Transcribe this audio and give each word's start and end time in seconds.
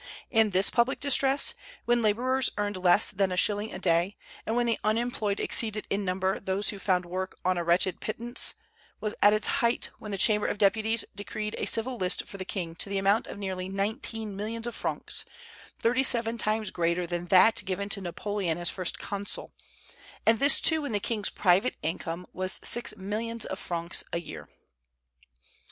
And 0.31 0.51
this 0.51 0.71
public 0.71 0.99
distress, 0.99 1.53
when 1.85 2.01
laborers 2.01 2.49
earned 2.57 2.75
less 2.77 3.11
than 3.11 3.31
a 3.31 3.37
shilling 3.37 3.71
a 3.71 3.77
day, 3.77 4.17
and 4.47 4.55
when 4.55 4.65
the 4.65 4.79
unemployed 4.83 5.39
exceeded 5.39 5.85
in 5.91 6.03
number 6.03 6.39
those 6.39 6.69
who 6.69 6.79
found 6.79 7.05
work 7.05 7.37
on 7.45 7.55
a 7.55 7.63
wretched 7.63 7.99
pittance, 8.01 8.55
was 8.99 9.13
at 9.21 9.31
its 9.31 9.45
height 9.61 9.91
when 9.99 10.09
the 10.09 10.17
Chamber 10.17 10.47
of 10.47 10.57
Deputies 10.57 11.05
decreed 11.15 11.53
a 11.59 11.67
civil 11.67 11.97
list 11.97 12.25
for 12.25 12.37
the 12.37 12.45
king 12.45 12.73
to 12.77 12.89
the 12.89 12.97
amount 12.97 13.27
of 13.27 13.37
nearly 13.37 13.69
nineteen 13.69 14.35
millions 14.35 14.65
of 14.65 14.73
francs, 14.73 15.23
thirty 15.77 16.01
seven 16.01 16.35
times 16.35 16.71
greater 16.71 17.05
than 17.05 17.27
that 17.27 17.61
given 17.63 17.87
to 17.89 18.01
Napoleon 18.01 18.57
as 18.57 18.71
First 18.71 18.97
Consul; 18.97 19.51
and 20.25 20.39
this, 20.39 20.59
too, 20.59 20.81
when 20.81 20.93
the 20.93 20.99
king's 20.99 21.29
private 21.29 21.75
income 21.83 22.25
was 22.33 22.59
six 22.63 22.97
millions 22.97 23.45
of 23.45 23.59
francs 23.59 24.03
a 24.11 24.19
year. 24.19 24.47